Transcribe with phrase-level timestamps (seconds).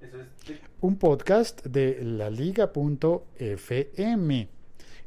[0.00, 3.18] Eso es de- un podcast de la liga.fm.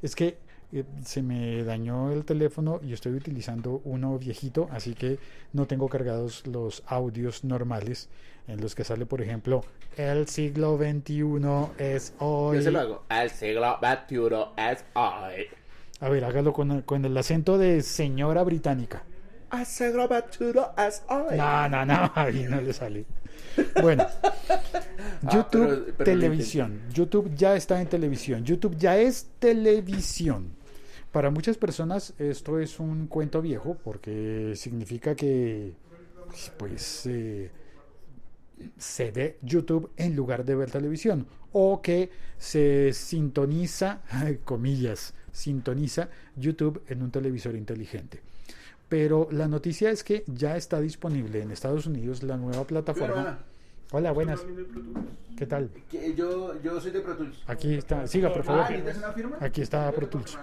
[0.01, 0.37] Es que
[0.71, 5.17] eh, se me dañó el teléfono y estoy utilizando uno viejito, así que
[5.53, 8.07] no tengo cargados los audios normales
[8.47, 9.63] en los que sale, por ejemplo,
[9.97, 12.57] el siglo XXI es hoy.
[12.57, 13.03] Yo se lo hago.
[13.09, 14.17] El siglo XXI
[14.57, 15.47] es hoy.
[15.99, 19.03] A ver, hágalo con, con el acento de señora británica.
[21.07, 21.37] Hoy.
[21.37, 23.05] No, no, no, ahí no le sale.
[23.81, 24.05] Bueno,
[25.31, 26.81] YouTube Ah, pero- pero lo televisión.
[26.93, 28.43] YouTube ya está en televisión.
[28.45, 30.57] YouTube ya es televisión.
[31.11, 35.73] Para muchas personas esto es un cuento viejo porque significa que
[36.57, 37.49] pues eh,
[38.77, 44.01] se ve YouTube en lugar de ver televisión o que se sintoniza,
[44.45, 48.21] comillas, sintoniza YouTube en un televisor inteligente.
[48.89, 53.39] Pero la noticia es que ya está disponible en Estados Unidos la nueva plataforma.
[53.91, 54.45] Hola, buenas.
[55.37, 55.69] ¿Qué tal?
[55.89, 57.43] Que Yo, yo soy de Pro Tools.
[57.47, 58.05] Aquí está.
[58.07, 58.65] Siga, por favor.
[58.69, 59.45] Ah.
[59.45, 60.37] Aquí está Pro Tools.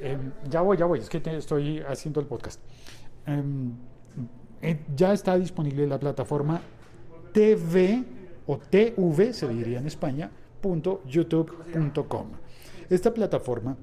[0.00, 0.98] Em, ya voy, ya voy.
[0.98, 2.60] Es que te- estoy haciendo el podcast.
[3.26, 3.72] Em,
[4.62, 6.60] eh, ya está disponible la plataforma
[7.32, 8.04] TV
[8.46, 10.30] o TV, se diría en España,
[10.60, 12.26] punto youtube.com.
[12.90, 13.76] Esta plataforma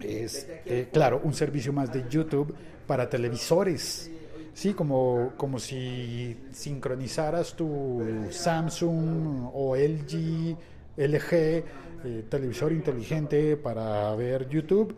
[0.00, 2.54] es, eh, claro, un servicio más de YouTube
[2.86, 4.10] para televisores.
[4.54, 10.56] Sí, como, como si sincronizaras tu Samsung o LG,
[10.96, 14.96] LG, eh, televisor inteligente para ver YouTube,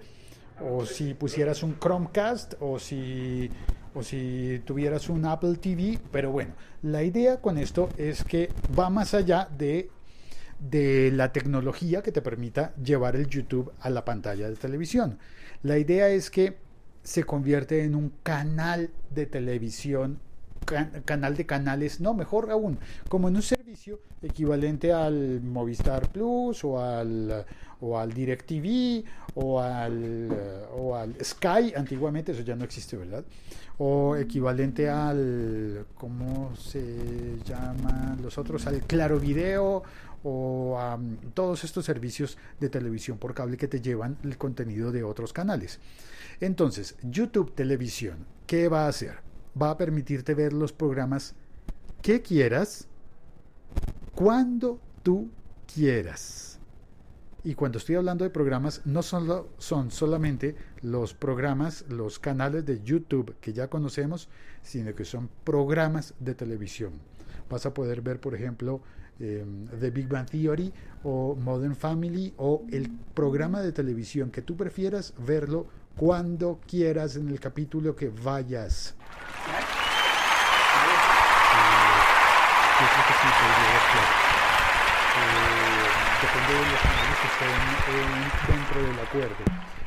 [0.65, 3.51] o si pusieras un Chromecast, o si,
[3.95, 5.99] o si tuvieras un Apple TV.
[6.13, 6.53] Pero bueno,
[6.83, 9.91] la idea con esto es que va más allá de
[10.59, 15.19] de la tecnología que te permita llevar el YouTube a la pantalla de televisión.
[15.63, 16.57] La idea es que
[17.03, 20.19] se convierte en un canal de televisión,
[20.65, 26.65] can- canal de canales, no, mejor aún, como en un servicio equivalente al Movistar Plus
[26.65, 27.47] o al,
[27.81, 30.29] o al DirecTV o al,
[30.77, 33.25] o al Sky, antiguamente eso ya no existe, ¿verdad?
[33.79, 38.67] O equivalente al, ¿cómo se llaman los otros?
[38.67, 39.85] Al Claro Video
[40.23, 44.93] o a um, todos estos servicios de televisión por cable que te llevan el contenido
[44.93, 45.81] de otros canales.
[46.41, 49.17] Entonces, YouTube Televisión, ¿qué va a hacer?
[49.61, 51.35] Va a permitirte ver los programas
[52.03, 52.87] que quieras,
[54.15, 55.31] cuando tú
[55.73, 56.59] quieras.
[57.45, 63.37] Y cuando estoy hablando de programas, no son solamente los programas, los canales de YouTube
[63.41, 64.29] que ya conocemos,
[64.63, 66.93] sino que son programas de televisión.
[67.49, 68.83] Vas a poder ver, por ejemplo,
[69.21, 69.45] eh,
[69.81, 70.73] The Big Bang Theory
[71.05, 77.29] o Modern Family o el programa de televisión que tú prefieras verlo cuando quieras en
[77.29, 78.95] el capítulo que vayas.
[85.19, 85.39] Eh,
[86.23, 87.51] depende de los canales que estén
[87.89, 89.43] eh, dentro del acuerdo.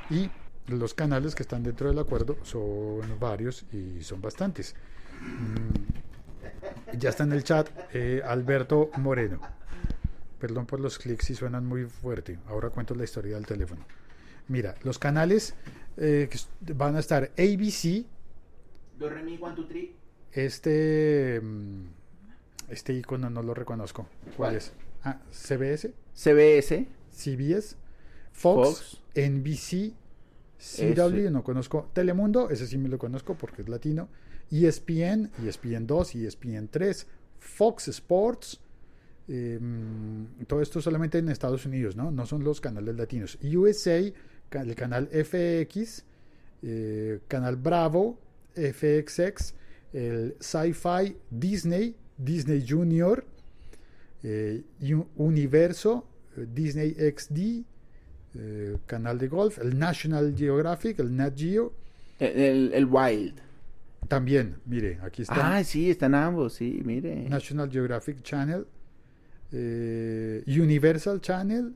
[0.10, 0.30] Y
[0.68, 4.76] los canales que están dentro del acuerdo son varios y son bastantes.
[6.98, 9.40] Ya está en el chat eh, Alberto Moreno.
[10.40, 12.40] Perdón por los clics si suenan muy fuerte.
[12.48, 13.86] Ahora cuento la historia del teléfono.
[14.48, 15.54] Mira, los canales
[15.98, 18.06] eh, que van a estar ABC,
[18.98, 19.96] Do, re, mi, one, two, three.
[20.32, 21.86] este mm,
[22.70, 24.08] este icono no lo reconozco.
[24.36, 24.56] ¿Cuál, ¿Cuál?
[24.56, 24.74] es?
[25.04, 26.88] Ah, CBS, CBS.
[27.12, 27.76] CBS,
[28.32, 29.02] Fox, Fox.
[29.16, 29.94] NBC,
[30.58, 31.32] CW, Ese.
[31.32, 34.08] no conozco, Telemundo, ese sí me lo conozco porque es latino,
[34.52, 37.08] ESPN, ESPN 2, ESPN 3,
[37.40, 38.60] Fox Sports,
[39.28, 42.12] mm, todo esto solamente en Estados Unidos, ¿no?
[42.12, 43.38] No son los canales latinos.
[43.42, 43.98] USA,
[44.60, 46.04] el canal FX,
[46.64, 48.20] eh, canal Bravo,
[48.56, 49.54] FXX,
[49.94, 53.24] el Sci-Fi, Disney, Disney Junior,
[54.24, 54.62] eh,
[55.16, 57.64] Universo, Disney XD,
[58.36, 61.74] eh, canal de golf, el National Geographic, el Nat Geo,
[62.20, 63.51] el Wild.
[64.12, 65.56] También, mire, aquí está.
[65.56, 67.30] Ah, sí, están ambos, sí, mire.
[67.30, 68.68] National Geographic Channel,
[69.54, 71.74] eh, Universal Channel,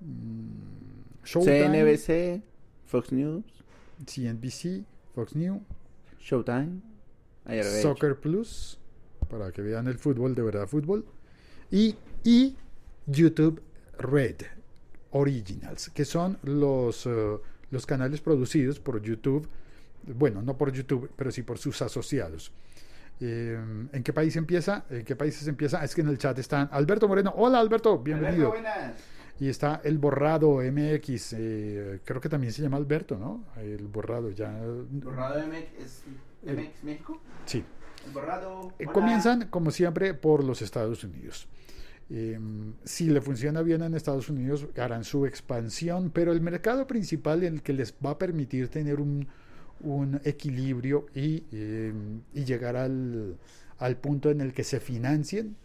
[0.00, 2.42] mm, Showtime, CNBC,
[2.84, 3.44] Fox News,
[4.04, 4.84] CNBC,
[5.14, 5.62] Fox News,
[6.18, 6.80] Showtime.
[7.80, 8.80] Soccer Plus,
[9.30, 11.06] para que vean el fútbol, de verdad fútbol,
[11.70, 12.56] y, y
[13.06, 13.62] YouTube
[13.98, 14.38] Red
[15.12, 17.38] Originals, que son los, eh,
[17.70, 19.48] los canales producidos por YouTube,
[20.14, 22.52] bueno, no por YouTube, pero sí por sus asociados.
[23.20, 23.58] Eh,
[23.92, 24.84] ¿En qué país empieza?
[24.90, 25.82] ¿En qué países empieza?
[25.84, 27.32] Es que en el chat están Alberto Moreno.
[27.36, 28.54] Hola Alberto, bienvenido.
[29.40, 33.44] Y está el borrado MX, eh, creo que también se llama Alberto, ¿no?
[33.56, 34.52] El borrado ya.
[34.90, 36.02] ¿Borrado MX, es
[36.42, 37.20] MX México?
[37.46, 37.64] Sí.
[38.06, 38.72] El borrado.
[38.80, 38.86] Eh.
[38.86, 41.46] Comienzan, como siempre, por los Estados Unidos.
[42.10, 47.44] Em, si le funciona bien en Estados Unidos, harán su expansión, pero el mercado principal,
[47.44, 49.28] el que les va a permitir tener un,
[49.80, 53.36] un equilibrio y, em, llegar al,
[53.78, 55.56] al punto en el que se financien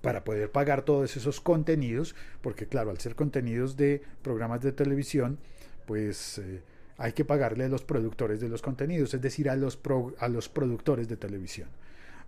[0.00, 5.38] para poder pagar todos esos contenidos, porque claro, al ser contenidos de programas de televisión,
[5.86, 6.62] pues eh,
[6.98, 10.28] hay que pagarle a los productores de los contenidos, es decir, a los, pro, a
[10.28, 11.68] los productores de televisión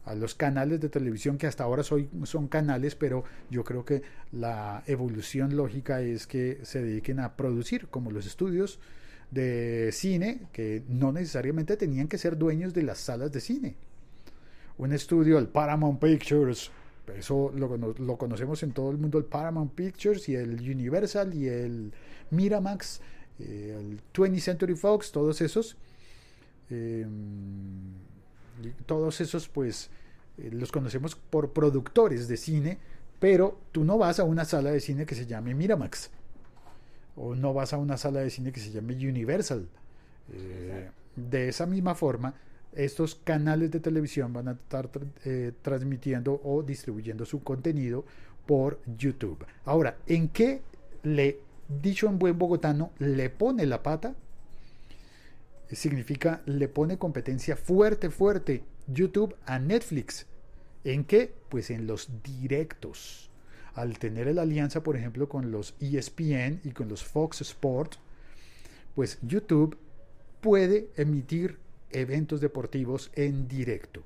[0.04, 4.02] a los canales de televisión que hasta ahora soy, son canales, pero yo creo que
[4.32, 8.80] la evolución lógica es que se dediquen a producir, como los estudios
[9.30, 13.74] de cine, que no necesariamente tenían que ser dueños de las salas de cine.
[14.78, 16.70] Un estudio, el Paramount Pictures,
[17.16, 21.48] eso lo, lo conocemos en todo el mundo, el Paramount Pictures y el Universal y
[21.48, 21.92] el
[22.30, 23.00] Miramax,
[23.38, 25.76] eh, el 20th Century Fox, todos esos.
[26.70, 27.06] Eh,
[28.84, 29.90] todos esos pues
[30.38, 32.78] eh, los conocemos por productores de cine,
[33.18, 36.10] pero tú no vas a una sala de cine que se llame Miramax
[37.20, 39.68] o no vas a una sala de cine que se llame Universal.
[40.32, 42.34] Eh, de esa misma forma,
[42.72, 44.88] estos canales de televisión van a estar
[45.24, 48.04] eh, transmitiendo o distribuyendo su contenido
[48.46, 49.44] por YouTube.
[49.64, 50.62] Ahora, ¿en qué
[51.02, 51.38] le,
[51.68, 54.14] dicho en buen bogotano, le pone la pata?
[55.72, 60.26] significa le pone competencia fuerte, fuerte YouTube a Netflix.
[60.82, 61.32] ¿En qué?
[61.48, 63.29] Pues en los directos.
[63.74, 67.98] Al tener la alianza, por ejemplo, con los ESPN y con los Fox Sports,
[68.94, 69.78] pues YouTube
[70.40, 71.58] puede emitir
[71.90, 74.02] eventos deportivos en directo.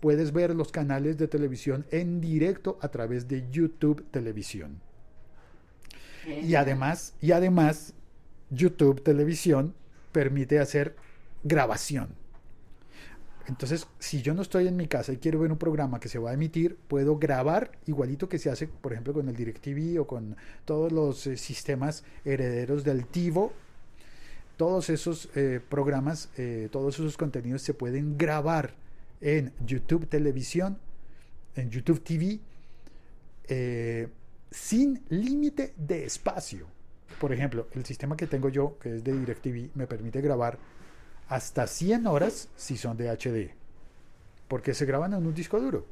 [0.00, 4.80] Puedes ver los canales de televisión en directo a través de YouTube Televisión.
[6.26, 7.94] Y además, y además,
[8.50, 9.74] YouTube Televisión
[10.12, 10.96] permite hacer
[11.44, 12.21] grabación.
[13.48, 16.18] Entonces, si yo no estoy en mi casa y quiero ver un programa que se
[16.18, 20.06] va a emitir, puedo grabar igualito que se hace, por ejemplo, con el DirecTV o
[20.06, 23.52] con todos los eh, sistemas herederos del TiVo.
[24.56, 28.74] Todos esos eh, programas, eh, todos esos contenidos se pueden grabar
[29.20, 30.78] en YouTube Televisión,
[31.56, 32.40] en YouTube TV,
[34.50, 36.66] sin límite de espacio.
[37.20, 40.58] Por ejemplo, el sistema que tengo yo, que es de DirecTV, me permite grabar
[41.28, 43.54] hasta 100 horas si son de HD,
[44.48, 45.86] porque se graban en un disco duro.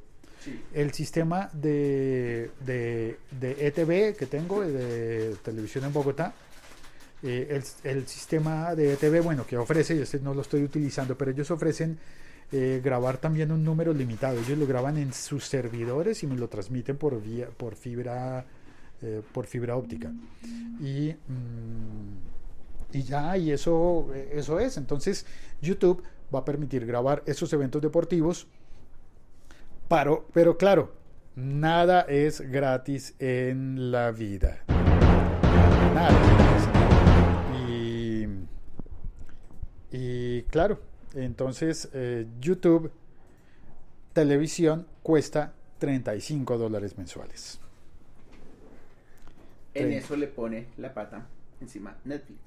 [0.72, 6.32] El sistema de, de, de, ETV que tengo, de televisión en Bogotá,
[7.22, 11.18] eh, el, el, sistema de ETV, bueno, que ofrece, y este no lo estoy utilizando,
[11.18, 11.98] pero ellos ofrecen
[12.52, 14.38] eh, grabar también un número limitado.
[14.40, 18.46] Ellos lo graban en sus servidores y me lo transmiten por, vía, por fibra
[19.02, 20.12] eh, por fibra óptica.
[20.78, 22.39] Y, mm,
[22.92, 24.76] y ya, y eso, eso es.
[24.76, 25.26] Entonces,
[25.60, 26.02] YouTube
[26.34, 28.46] va a permitir grabar esos eventos deportivos.
[29.88, 30.92] Pero, pero claro,
[31.34, 34.62] nada es gratis en la vida.
[35.94, 36.18] Nada.
[37.66, 38.26] Y,
[39.90, 40.80] y claro,
[41.14, 42.90] entonces eh, YouTube
[44.12, 47.60] televisión cuesta 35 dólares mensuales.
[49.74, 51.26] En eso le pone la pata
[51.60, 52.40] encima Netflix.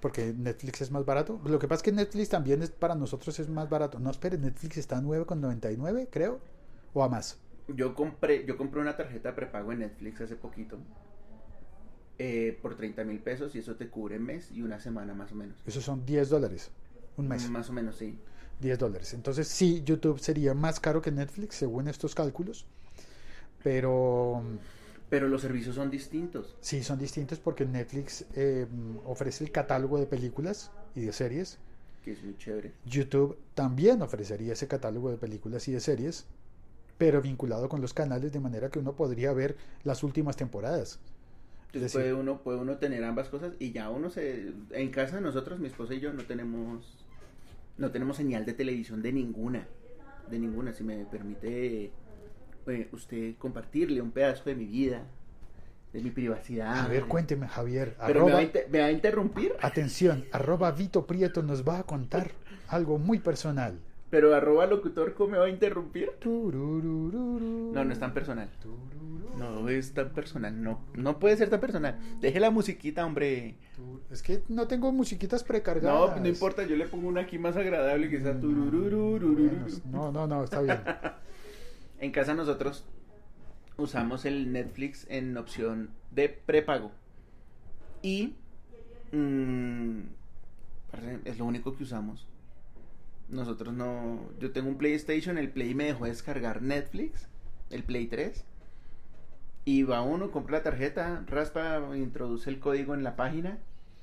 [0.00, 1.40] Porque Netflix es más barato.
[1.44, 3.98] Lo que pasa es que Netflix también es para nosotros es más barato.
[3.98, 6.40] No, espere, Netflix está a 9,99, creo.
[6.94, 7.38] O a más.
[7.68, 10.78] Yo compré, yo compré una tarjeta prepago en Netflix hace poquito.
[12.18, 15.32] Eh, por 30 mil pesos y eso te cubre un mes y una semana más
[15.32, 15.56] o menos.
[15.66, 16.70] Eso son 10 dólares.
[17.16, 17.48] Un mes.
[17.48, 18.18] Más o menos, sí.
[18.60, 19.14] 10 dólares.
[19.14, 22.66] Entonces sí, YouTube sería más caro que Netflix según estos cálculos.
[23.62, 24.42] Pero
[25.10, 26.56] pero los servicios son distintos.
[26.60, 28.66] Sí, son distintos porque Netflix eh,
[29.04, 31.58] ofrece el catálogo de películas y de series.
[32.04, 32.72] Que es muy chévere.
[32.86, 36.26] YouTube también ofrecería ese catálogo de películas y de series,
[36.96, 41.00] pero vinculado con los canales de manera que uno podría ver las últimas temporadas.
[41.66, 44.52] Entonces puede uno, puede uno tener ambas cosas y ya uno se...
[44.70, 47.04] En casa nosotros, mi esposa y yo, no tenemos...
[47.78, 49.66] No tenemos señal de televisión de ninguna.
[50.30, 51.90] De ninguna, si me permite
[52.66, 55.02] eh, usted compartirle un pedazo de mi vida,
[55.92, 56.78] de mi privacidad.
[56.78, 57.96] A ver, cuénteme, Javier.
[58.06, 59.54] Pero me, va a interrumpir.
[59.60, 62.32] Atención, arroba Vito Prieto nos va a contar
[62.68, 63.78] algo muy personal.
[64.10, 66.10] Pero arroba locutor me va a interrumpir.
[66.24, 68.48] No, no es tan personal.
[69.36, 70.62] No es tan personal.
[70.62, 71.96] No, no puede ser tan personal.
[72.20, 73.54] Deje la musiquita, hombre.
[74.10, 76.16] Es que no tengo musiquitas precargadas.
[76.16, 76.64] No, no importa.
[76.64, 78.34] Yo le pongo una aquí más agradable que sea.
[78.34, 80.80] No, no, no, está bien.
[82.00, 82.84] En casa nosotros
[83.76, 86.92] usamos el Netflix en opción de prepago.
[88.02, 88.34] Y
[89.12, 90.00] mm,
[91.24, 92.26] es lo único que usamos.
[93.28, 94.30] Nosotros no...
[94.40, 97.28] Yo tengo un PlayStation, el Play me dejó descargar Netflix,
[97.68, 98.44] el Play 3.
[99.66, 103.58] Y va uno, compra la tarjeta, raspa, introduce el código en la página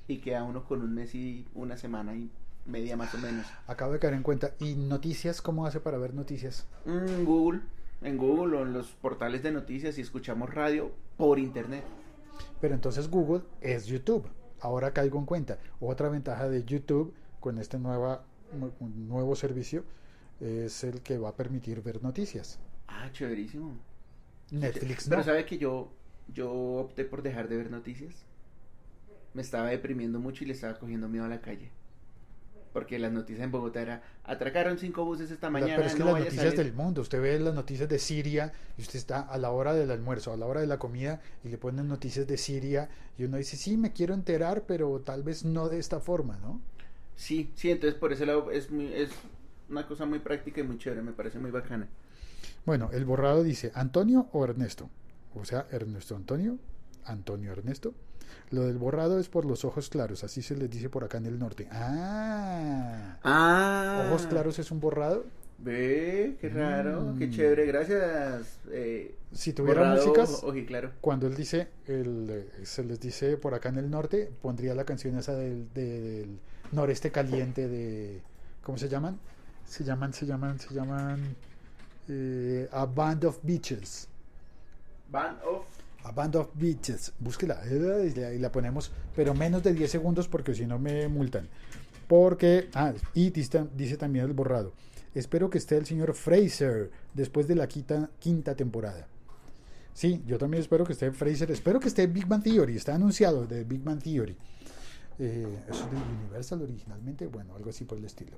[0.06, 2.30] y queda uno con un mes y una semana y
[2.64, 3.44] media más o menos.
[3.66, 4.54] Acabo de caer en cuenta.
[4.60, 5.42] ¿Y noticias?
[5.42, 6.66] ¿Cómo hace para ver noticias?
[6.86, 7.60] Mm, Google,
[8.02, 11.84] en Google o en los portales de noticias y escuchamos radio por internet.
[12.60, 14.28] Pero entonces Google es YouTube.
[14.60, 15.58] Ahora caigo en cuenta.
[15.80, 18.24] Otra ventaja de YouTube con este nueva,
[18.80, 19.84] nuevo servicio
[20.40, 22.58] es el que va a permitir ver noticias.
[22.88, 23.76] Ah, chéverísimo.
[24.50, 25.24] Netflix Pero no.
[25.24, 25.92] sabe que yo,
[26.28, 28.26] yo opté por dejar de ver noticias.
[29.34, 31.70] Me estaba deprimiendo mucho y le estaba cogiendo miedo a la calle.
[32.72, 35.76] Porque las noticias en Bogotá era, atracaron cinco buses esta mañana.
[35.76, 36.58] Pero es que no las noticias salir".
[36.58, 39.90] del mundo, usted ve las noticias de Siria y usted está a la hora del
[39.90, 43.36] almuerzo, a la hora de la comida y le ponen noticias de Siria y uno
[43.36, 46.60] dice, sí, me quiero enterar, pero tal vez no de esta forma, ¿no?
[47.16, 49.10] Sí, sí, entonces por ese lado es, muy, es
[49.68, 51.88] una cosa muy práctica y muy chévere, me parece muy bacana.
[52.64, 54.88] Bueno, el borrado dice Antonio o Ernesto.
[55.34, 56.58] O sea, Ernesto Antonio,
[57.04, 57.94] Antonio Ernesto.
[58.50, 61.26] Lo del borrado es por los ojos claros, así se les dice por acá en
[61.26, 61.68] el norte.
[61.70, 65.24] Ah, Ah, ojos claros es un borrado.
[65.60, 67.30] Ve, qué raro, qué Mm.
[67.32, 68.58] chévere, gracias.
[68.70, 70.92] Eh, Si tuviera borrado, músicas, ojiclaro.
[71.00, 74.84] cuando él dice, el, eh, se les dice por acá en el norte, pondría la
[74.84, 76.38] canción esa del, de- del
[76.70, 78.22] noreste caliente de,
[78.62, 79.18] ¿cómo se llaman?
[79.66, 81.34] Se llaman, se llaman, se llaman
[82.08, 84.06] eh, A Band of Beaches.
[85.10, 85.64] Band of
[86.08, 87.12] A Band of Beaches.
[87.18, 91.48] Búsquela y la, ponemos, pero menos de 10 segundos porque si no me multan.
[92.06, 94.72] Porque, ah, y dice, también el borrado.
[95.14, 99.06] Espero que esté el señor Fraser después de la quinta, temporada.
[99.92, 101.50] Sí, yo también espero que esté Fraser.
[101.50, 102.76] Espero que esté Big Bang Theory.
[102.76, 104.36] Está anunciado de Big Bang Theory.
[105.18, 107.26] Eh, de Universal originalmente.
[107.26, 108.36] Bueno, algo así por el estilo.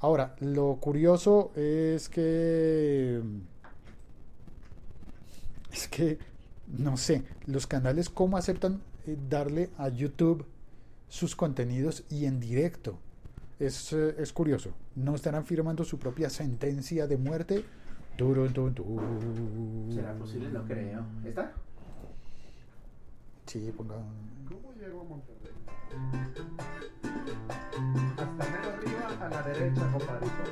[0.00, 3.22] Ahora, lo curioso es que.
[5.72, 6.18] Es que,
[6.68, 10.44] no sé, los canales, ¿cómo aceptan eh, darle a YouTube
[11.08, 12.98] sus contenidos y en directo?
[13.58, 14.70] Es, eh, es curioso.
[14.94, 17.64] ¿No estarán firmando su propia sentencia de muerte?
[18.16, 18.52] Turun.
[19.92, 20.48] ¿Será posible?
[20.50, 21.04] No creo.
[21.24, 21.52] ¿Está?
[23.46, 23.94] Sí, ponga.
[24.48, 25.52] ¿Cómo llego a Monterrey?
[28.16, 30.44] Hasta mero arriba a la derecha, compadrito.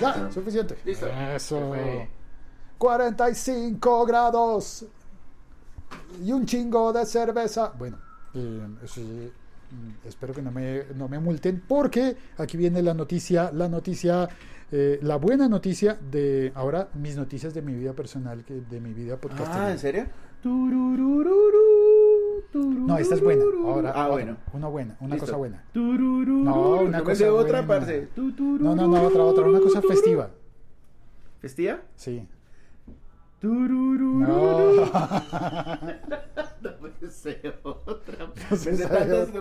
[0.00, 0.76] Ya, suficiente.
[0.84, 1.06] Listo.
[1.06, 1.74] Eso.
[2.82, 3.76] Se fue.
[3.76, 4.86] 45 grados.
[6.22, 7.72] Y un chingo de cerveza.
[7.78, 7.98] Bueno,
[8.34, 12.94] eh, eso sí, mm, espero que no me, no me multen porque aquí viene la
[12.94, 14.28] noticia, la noticia,
[14.70, 18.92] eh, la buena noticia de ahora mis noticias de mi vida personal, que de mi
[18.92, 19.52] vida podcast.
[19.54, 20.06] Ah, ¿en serio?
[22.54, 23.44] No, esta es buena.
[23.64, 24.36] Ahora, ah, bueno.
[24.52, 25.26] Una buena, una Listo.
[25.26, 25.64] cosa buena.
[25.74, 27.66] No, una Yo cosa pensé otra, buena.
[27.66, 28.08] parce.
[28.16, 30.30] No, no, no, otra, otra, una cosa festiva.
[31.40, 31.80] ¿Festiva?
[31.96, 32.26] Sí.
[33.42, 34.90] No.
[37.02, 38.26] No otra.
[38.26, 38.56] No
[38.88, 39.32] tantas.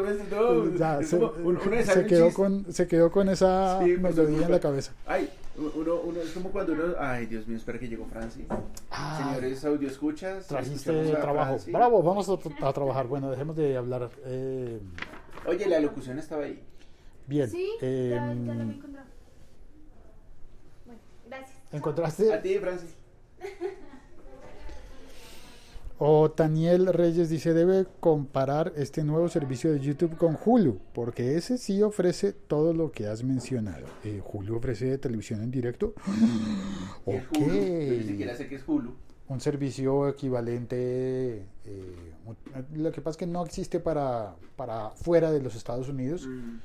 [0.78, 4.52] Ya, se, como uno se quedó con, se quedó con esa Sí, pues, melodía en
[4.52, 4.94] la cabeza.
[5.06, 6.84] Ay, uno, uno, es como cuando uno.
[7.00, 8.46] Ay, Dios mío, espera que llegó Francis.
[8.90, 10.48] Ah, Señores audio escuchas.
[10.48, 11.58] Trajiste trabajo.
[11.68, 13.08] Bravo, vamos a, a trabajar.
[13.08, 14.10] Bueno, dejemos de hablar.
[14.26, 14.80] eh,
[15.46, 16.62] Oye, la locución estaba ahí.
[17.28, 17.50] bien.
[17.50, 19.08] Sí, eh, ya, ya lo había encontrado.
[20.86, 21.58] Bueno, gracias.
[21.72, 22.38] A ¿Encontraste?
[22.40, 22.96] ti, Francis.
[26.04, 31.60] O Daniel Reyes dice, debe comparar este nuevo servicio de YouTube con Hulu, porque ese
[31.60, 33.86] sí ofrece todo lo que has mencionado.
[34.04, 35.94] Eh, Hulu ofrece televisión en directo.
[37.06, 37.38] ¿Qué es ok.
[37.38, 37.54] Hulu?
[37.98, 38.96] Ni siquiera sé qué es Hulu.
[39.28, 41.46] un servicio equivalente.
[41.66, 41.96] eh,
[42.76, 46.58] lo que pasa es que no existe para, para fuera de los Estados Unidos, Mm.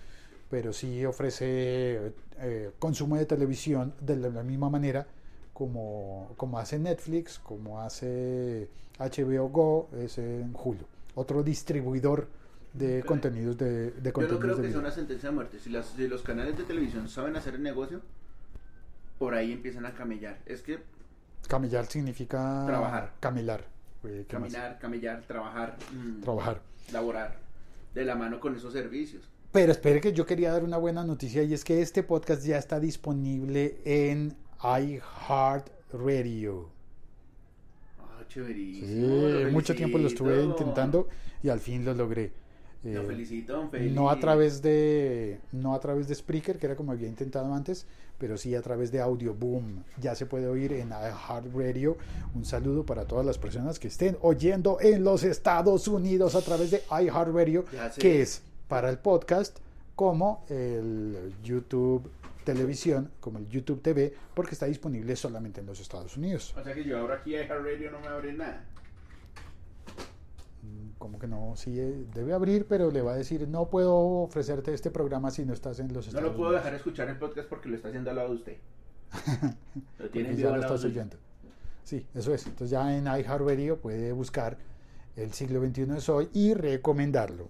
[0.48, 5.06] pero sí ofrece eh, consumo de televisión de la, la misma manera
[5.56, 10.84] como, como hace Netflix, como hace HBO Go, es en Hulu.
[11.14, 12.28] Otro distribuidor
[12.74, 15.58] de contenidos de, de Yo no creo de que sea una sentencia de muerte.
[15.58, 18.02] Si, las, si los canales de televisión saben hacer el negocio,
[19.18, 20.40] por ahí empiezan a camellar.
[20.44, 20.78] Es que
[21.48, 23.14] Camellar significa Trabajar.
[23.18, 23.64] Camelar.
[24.02, 24.52] ¿qué más?
[24.52, 26.60] caminar, camellar, trabajar, mm, Trabajar.
[26.92, 27.38] laborar
[27.94, 29.26] de la mano con esos servicios.
[29.52, 32.58] Pero espere que yo quería dar una buena noticia y es que este podcast ya
[32.58, 34.36] está disponible en
[34.66, 36.68] iHeartRadio.
[37.98, 38.22] Ah.
[38.28, 38.40] Sí,
[39.44, 40.58] lo mucho tiempo lo estuve felicito.
[40.58, 41.08] intentando
[41.42, 42.32] y al fin lo logré.
[42.84, 43.90] Lo Eh, felicito, don Feli.
[43.90, 47.86] no a través de no a través de Spreaker, que era como había intentado antes,
[48.18, 49.82] pero sí a través de Audio Boom.
[50.00, 51.96] Ya se puede oír en iHeartRadio.
[52.34, 56.70] Un saludo para todas las personas que estén oyendo en los Estados Unidos a través
[56.70, 57.64] de iHeartRadio,
[57.98, 59.58] que es para el podcast
[59.96, 62.08] como el YouTube
[62.46, 66.54] televisión, como el YouTube TV, porque está disponible solamente en los Estados Unidos.
[66.56, 68.64] O sea que yo ahora aquí a Radio no me abre nada.
[70.62, 73.94] Mm, Como que no, sí eh, debe abrir, pero le va a decir, no puedo
[74.22, 76.64] ofrecerte este programa si no estás en los No Estados lo puedo Unidos.
[76.64, 78.56] dejar escuchar el podcast porque lo está haciendo al lado de usted.
[79.98, 81.16] Lo tiene ya lo estás oyendo.
[81.84, 82.44] Sí, eso es.
[82.46, 84.58] Entonces ya en iHeartRadio puede buscar
[85.14, 87.48] el siglo XXI es hoy y recomendarlo.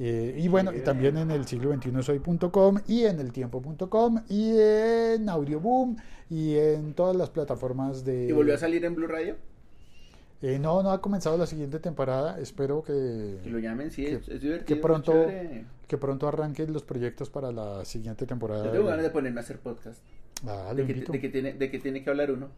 [0.00, 4.22] Eh, y bueno, y también en el siglo XXI es hoy.com y en el tiempo.com
[4.28, 5.96] y en Audioboom
[6.30, 8.26] y en todas las plataformas de...
[8.28, 9.34] ¿Y volvió a salir en Blue Radio?
[10.40, 12.38] Eh, no, no ha comenzado la siguiente temporada.
[12.38, 14.66] Espero que, Que lo llamen, sí, que- es, es divertido.
[14.66, 15.12] que pronto,
[15.88, 18.66] que pronto arranquen los proyectos para la siguiente temporada.
[18.66, 20.00] Yo tengo ganas de ponerme a hacer podcast.
[20.46, 22.50] Ah, De que, de, que tiene, de que tiene que hablar uno.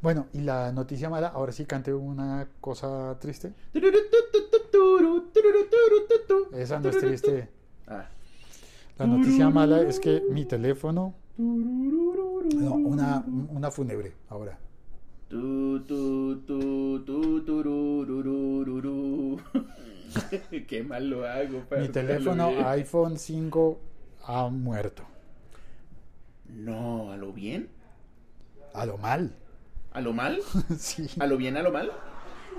[0.00, 3.52] Bueno, y la noticia mala, ahora sí cante una cosa triste.
[6.52, 7.48] Esa no es triste.
[7.86, 8.06] Ah.
[8.98, 11.14] La noticia mala es que mi teléfono.
[11.38, 14.58] No, una, una fúnebre ahora.
[20.68, 21.58] Qué mal lo hago.
[21.58, 23.80] Mi parce, teléfono iPhone 5
[24.26, 25.04] ha muerto.
[26.48, 27.68] No, a lo bien.
[28.74, 29.32] A lo mal.
[29.92, 30.40] ¿A lo mal?
[30.78, 31.06] Sí.
[31.18, 31.90] ¿A lo bien, a lo mal?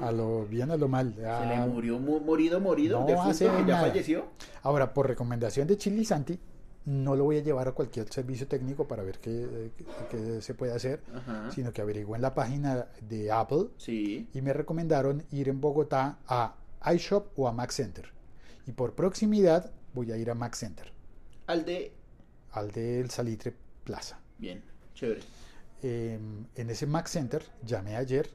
[0.01, 1.13] A lo bien, a lo mal.
[1.15, 2.99] Se le murió mu- morido, morido.
[3.01, 4.25] no de hace que ya falleció.
[4.63, 6.39] Ahora, por recomendación de Chili Santi,
[6.85, 10.55] no lo voy a llevar a cualquier servicio técnico para ver qué, qué- qué se
[10.55, 11.51] puede hacer, Ajá.
[11.51, 14.27] sino que averigué en la página de Apple Sí.
[14.33, 16.55] y me recomendaron ir en Bogotá a
[16.95, 18.11] iShop o a Mac Center.
[18.65, 20.91] Y por proximidad voy a ir a Mac Center,
[21.45, 21.91] Al de.
[22.53, 24.19] al del Salitre Plaza.
[24.39, 24.63] Bien,
[24.95, 25.21] chévere.
[25.83, 26.19] Eh,
[26.55, 28.29] en ese Mac Center llamé ayer,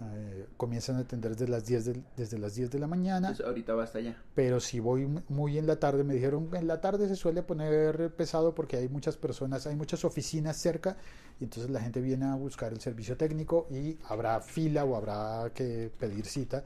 [0.00, 3.46] eh, comienzan a atender desde las 10 del- desde las 10 de la mañana, Entonces,
[3.46, 4.16] ahorita basta ya.
[4.34, 8.14] pero si voy muy en la tarde, me dijeron en la tarde se suele poner
[8.14, 10.96] pesado porque hay muchas personas, hay muchas oficinas cerca
[11.40, 15.50] y entonces la gente viene a buscar el servicio técnico y habrá fila o habrá
[15.54, 16.64] que pedir cita,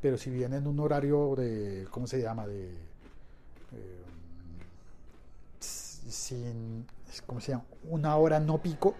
[0.00, 2.46] pero si viene en un horario de, ¿cómo se llama?
[2.48, 2.68] De...
[2.70, 4.02] eh,
[5.60, 6.84] s- sin,
[7.26, 7.64] ¿cómo se llama?
[7.88, 8.94] Una hora no pico.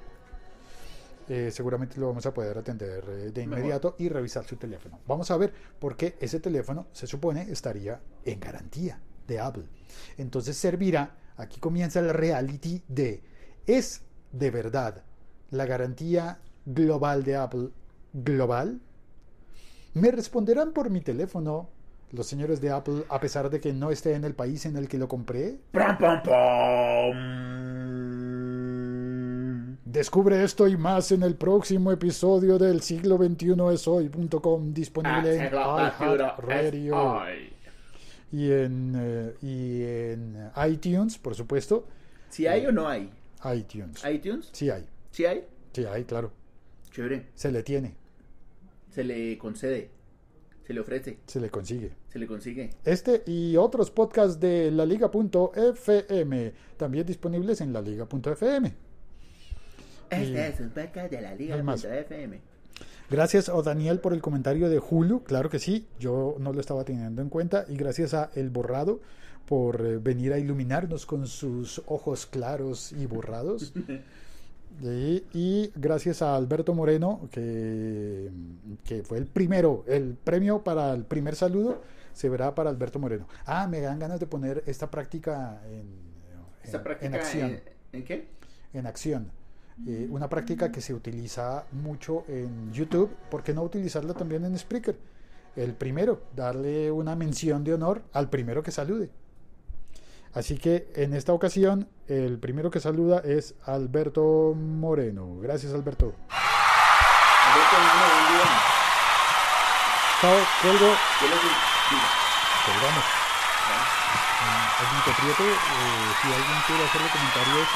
[1.28, 3.58] Eh, seguramente lo vamos a poder atender eh, de Mejor.
[3.58, 5.00] inmediato y revisar su teléfono.
[5.06, 9.64] Vamos a ver porque ese teléfono se supone estaría en garantía de Apple.
[10.18, 13.22] Entonces servirá, aquí comienza el reality de,
[13.66, 15.04] ¿es de verdad
[15.50, 17.68] la garantía global de Apple
[18.12, 18.80] global?
[19.94, 21.68] Me responderán por mi teléfono
[22.12, 24.88] los señores de Apple a pesar de que no esté en el país en el
[24.88, 25.58] que lo compré.
[25.70, 27.51] ¡Pram, pam, pam!
[29.92, 35.52] Descubre esto y más en el próximo episodio del siglo XXI es hoy.com disponible en
[35.52, 36.96] iHeartRadio
[38.32, 41.86] y en, eh, y en iTunes, por supuesto.
[42.30, 43.10] ¿Si hay o no hay?
[43.54, 44.02] iTunes.
[44.10, 44.48] ¿iTunes?
[44.52, 45.44] Sí hay, ¿Sí hay?
[45.74, 46.32] sí hay, claro.
[46.90, 47.26] Chévere.
[47.34, 47.94] Se le tiene,
[48.88, 49.90] Se le concede.
[50.66, 51.18] Se le ofrece.
[51.26, 51.92] se le consigue.
[52.08, 52.70] Se le consigue.
[52.86, 58.74] Este y otros podcasts de laliga.fm, también disponibles en laliga.fm.
[60.12, 61.56] Este es un podcast de la Liga.
[61.56, 62.38] FM.
[63.10, 66.84] Gracias a Daniel por el comentario de Hulu, claro que sí, yo no lo estaba
[66.84, 69.00] teniendo en cuenta, y gracias a El Borrado
[69.46, 73.72] por eh, venir a iluminarnos con sus ojos claros y borrados.
[74.82, 78.30] Y, y gracias a Alberto Moreno, que,
[78.84, 81.82] que fue el primero, el premio para el primer saludo
[82.14, 83.28] se verá para Alberto Moreno.
[83.44, 85.84] Ah, me dan ganas de poner esta práctica en,
[86.64, 88.28] Esta en- práctica en acción en, ¿en qué?
[88.72, 89.30] en acción.
[89.86, 94.58] Eh, una práctica que se utiliza mucho en YouTube, ¿por qué no utilizarla también en
[94.58, 94.96] Spreaker?
[95.56, 99.10] El primero, darle una mención de honor al primero que salude.
[100.34, 105.38] Así que en esta ocasión, el primero que saluda es Alberto Moreno.
[105.40, 106.14] Gracias, Alberto.
[107.48, 108.46] Alberto, buen día.
[110.20, 110.94] Chao, cuelgo.
[112.64, 113.04] Colgamos.
[115.02, 115.54] Prieto, eh,
[116.20, 117.68] si alguien quiere hacerle comentarios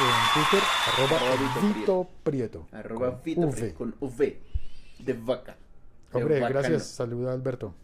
[0.00, 2.66] en Twitter, arroba, Arroba Vito Prieto.
[2.72, 3.42] Arroba Vito.
[3.50, 4.38] Fre- con V
[4.98, 5.56] de vaca.
[6.12, 7.74] Hombre, gracias, saluda Alberto.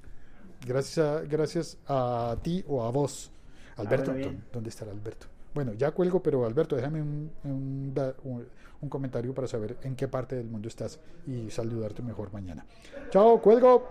[0.66, 3.31] Gracias a, gracias a ti o a vos,
[3.77, 4.12] Alberto.
[4.12, 4.18] Ah.
[4.21, 5.27] ¿dó- ¿Dónde estará Alberto?
[5.55, 8.47] Bueno, ya cuelgo, pero Alberto, déjame un, un, da- un-
[8.81, 12.64] un comentario para saber en qué parte del mundo estás y saludarte mejor mañana.
[13.11, 13.88] Chao, cuelgo.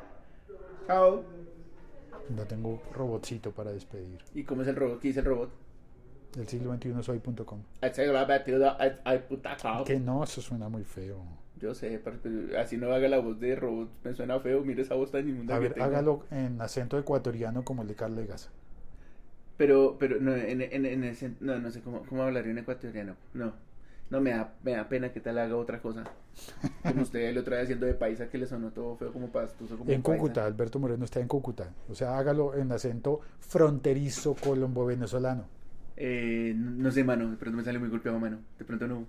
[0.87, 1.23] Chao.
[2.29, 4.19] No tengo robotcito para despedir.
[4.33, 4.99] ¿Y cómo es el robot?
[4.99, 5.49] ¿Qué dice el robot?
[6.35, 7.61] El siglo XXI soy.com.
[7.81, 7.91] Que
[9.85, 11.23] Que no, eso suena muy feo.
[11.59, 13.89] Yo sé, pero pero así no haga la voz de robot.
[14.03, 14.61] Me suena feo.
[14.63, 18.15] Mire esa voz tan inmunda A ver, hágalo en acento ecuatoriano como el de Carl
[18.15, 18.51] Legas.
[19.57, 23.15] Pero, pero no, en, en, en ese, no, no sé cómo, cómo hablaría un ecuatoriano.
[23.33, 23.53] No,
[24.11, 26.03] no me da, me da pena que tal haga otra cosa.
[26.83, 29.77] Como usted el otro día haciendo de paisa que le sonó todo feo como pastuso
[29.77, 30.17] como En paisa.
[30.21, 31.73] Cúcuta, Alberto Moreno está en Cúcuta.
[31.89, 35.56] O sea, hágalo en acento fronterizo colombo-venezolano.
[35.97, 38.37] Eh, no, sé, mano, de pronto me sale muy golpeado, mano.
[38.59, 39.05] De pronto no.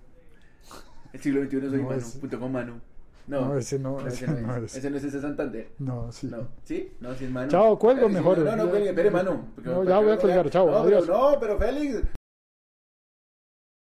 [1.13, 2.81] El siglo XXI soy No, mano, ese- punto com mano.
[3.27, 4.63] No, No, ese no, ese, ese no es.
[4.63, 4.75] es.
[4.77, 5.69] Ese no es ese Santander.
[5.77, 6.27] No, sí.
[6.27, 6.91] No, ¿sí?
[6.99, 7.47] No, sí es mano.
[7.49, 8.39] Chao, cuelgo Eh, mejor.
[8.39, 9.45] No, no, no, cuelgue, espere, mano.
[9.53, 11.07] porque- No, ya voy a colgar, chao, No, pero, adiós.
[11.07, 12.01] no, pero Félix,